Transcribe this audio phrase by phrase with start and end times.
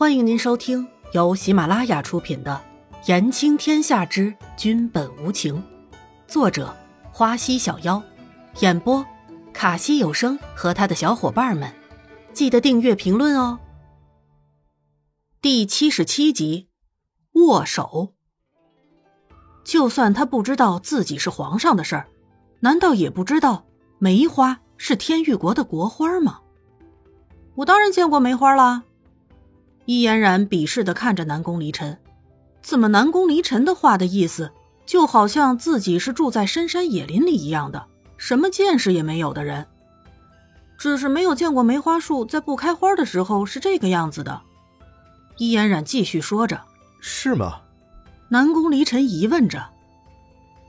[0.00, 2.58] 欢迎您收听由喜马拉雅出品的
[3.06, 5.54] 《言情天下之君本无情》，
[6.26, 6.74] 作者
[7.12, 8.02] 花溪小妖，
[8.60, 9.04] 演播
[9.52, 11.70] 卡西有声和他的小伙伴们。
[12.32, 13.58] 记得订阅、评论哦。
[15.42, 16.70] 第七十七集，
[17.32, 18.14] 握手。
[19.64, 22.08] 就算他不知道自己是皇上的事儿，
[22.60, 23.66] 难道也不知道
[23.98, 26.40] 梅花是天玉国的国花吗？
[27.56, 28.84] 我当然见过梅花啦。
[29.90, 31.98] 伊嫣然鄙视的看着南宫离尘，
[32.62, 34.52] 怎么南宫离尘的话的意思，
[34.86, 37.86] 就好像自己是住在深山野林里一样的，
[38.16, 39.66] 什么见识也没有的人。
[40.78, 44.40] 只是没有见过梅花树在不开花的时候是这个样子的。
[45.38, 46.60] 伊嫣然继续说着
[47.02, 47.62] ：“是吗？”
[48.30, 49.70] 南宫离尘疑问着：“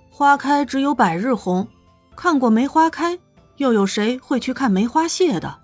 [0.09, 1.67] 花开只有百日红，
[2.15, 3.19] 看过梅花开，
[3.57, 5.59] 又有谁会去看梅花谢的？”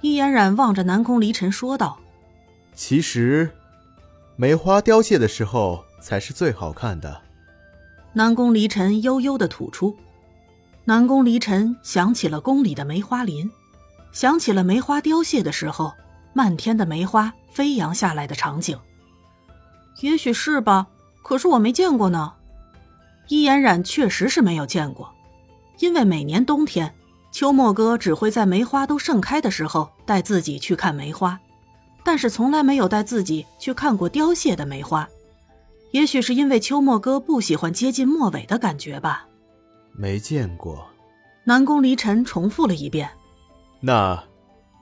[0.00, 1.98] 伊嫣然望着南宫离尘说道
[2.76, 3.50] ：“其实，
[4.36, 7.22] 梅花凋谢的时候才是最好看的。”
[8.12, 9.96] 南宫离尘悠悠的吐出。
[10.84, 13.50] 南宫离尘想起了宫里的梅花林，
[14.12, 15.92] 想起了梅花凋谢的时候，
[16.34, 18.78] 漫天的梅花飞扬下来的场景。
[20.02, 20.86] 也许是吧，
[21.22, 22.34] 可是我没见过呢。
[23.28, 25.10] 伊嫣染确实是没有见过，
[25.80, 26.94] 因为每年冬天，
[27.32, 31.40] 秋末哥只会在梅花都盛开的时候带自己去看梅花，
[32.06, 35.08] 但是从来没有带自己去看过凋谢的梅花。
[35.90, 39.26] 也许是因为秋末哥不喜欢接近末尾的感觉吧。
[39.92, 40.86] 没见过。
[41.42, 43.10] 南宫离尘重复了一遍。
[43.80, 44.22] 那，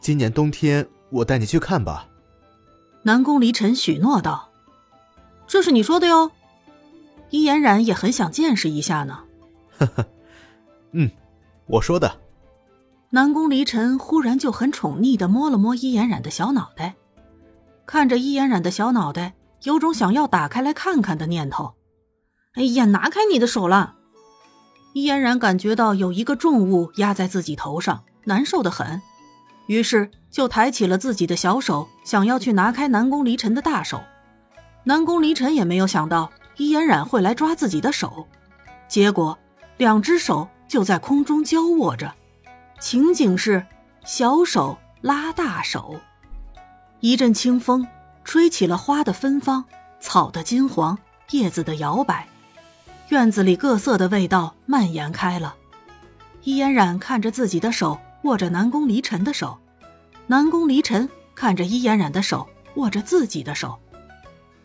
[0.02, 2.06] 今年冬天我带你去看吧。
[3.02, 4.50] 南宫离尘许诺道。
[5.47, 6.30] 这是你说的哟，
[7.30, 9.20] 伊嫣然也很想见识一下呢。
[9.78, 10.06] 呵呵，
[10.92, 11.11] 嗯，
[11.64, 12.20] 我说的。
[13.08, 16.95] 南宫离尘忽然就很宠溺的摸了摸伊嫣然的小脑袋，
[17.87, 21.75] 看着伊嫣然的小脑袋，有种想要打开来看看的念头。
[22.55, 23.95] 哎呀，拿开你的手了！
[24.95, 29.03] 伊嫣然感觉到有一个重物压在自己头上，难受的很，
[29.67, 34.01] 于是就抬起了自己的小手，想要去拿开南宫离尘的大手。
[34.85, 38.29] 南宫离尘也没有想到伊嫣然会来抓自己的手，
[38.87, 39.37] 结果
[39.79, 42.14] 两只手就在空中交握着，
[42.79, 43.67] 情景是
[44.05, 45.98] 小手拉大手，
[47.05, 47.87] 一阵清风
[48.25, 49.63] 吹起了花的芬芳，
[50.01, 50.97] 草的金黄，
[51.33, 52.27] 叶子的摇摆，
[53.11, 55.55] 院子里各色的味道蔓延开了。
[56.45, 59.59] 伊嫣然看着自己的手握着南宫离尘的手，
[60.29, 63.79] 南宫离尘看着伊嫣然的手握着自己的手。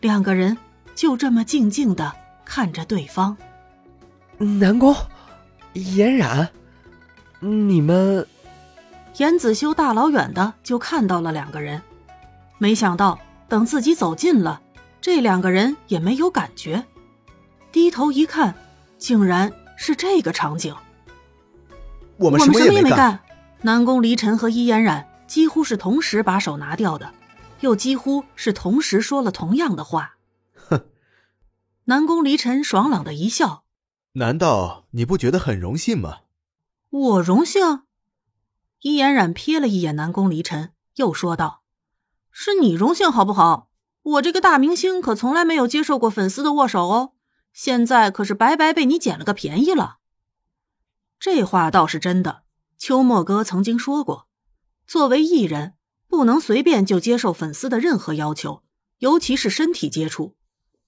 [0.00, 0.56] 两个人
[0.94, 2.10] 就这么静静的
[2.46, 3.36] 看着对方。
[4.38, 4.96] 南宫，
[5.74, 6.48] 嫣然，
[7.40, 8.26] 你们……
[9.18, 11.82] 严子修大老远的就看到了两个人，
[12.60, 14.60] 没想到等自己走近了，
[15.00, 16.84] 这两个人也没有感觉。
[17.72, 18.54] 低头一看，
[18.98, 20.76] 竟然是这个场景。
[22.18, 23.18] 我们什么也没干。
[23.62, 27.14] 南宫离尘和伊嫣然几乎是同时把手拿掉的。
[27.60, 30.16] 又几乎是同时说了同样的话。
[30.54, 30.84] 哼，
[31.84, 33.64] 南宫离尘爽朗的一笑。
[34.12, 36.18] 难道你不觉得很荣幸吗？
[36.90, 37.84] 我荣幸。
[38.80, 41.62] 伊嫣然瞥了一眼南宫离尘，又说道
[42.30, 43.70] ：“是你荣幸好不好？
[44.02, 47.12] 我这个大明星可从来没有接受过粉丝的握手哦，
[47.52, 49.98] 现在可是白白被你捡了个便宜了。”
[51.20, 52.44] 这话倒是真的。
[52.78, 54.28] 秋末哥曾经说过，
[54.86, 55.74] 作为艺人。
[56.08, 58.64] 不能随便就接受粉丝的任何要求，
[58.98, 60.34] 尤其是身体接触，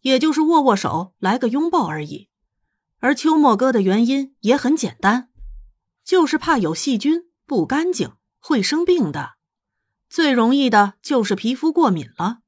[0.01, 2.29] 也就是握握手、来个拥抱而已。
[2.99, 5.31] 而秋末哥的原因也很简单，
[6.05, 9.35] 就是怕有细菌，不干净，会生病的。
[10.13, 12.41] 最容易的就是皮肤过敏了。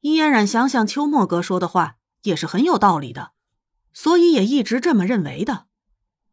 [0.00, 3.32] 伊嫣然想想秋末哥说的话，也是很有道理的，
[3.94, 5.68] 所以也一直这么认为的。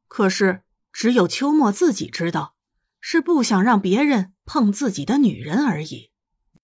[0.09, 2.55] 可是只有秋末自己知道。
[3.05, 6.12] 是不想让别人碰自己的女人而已。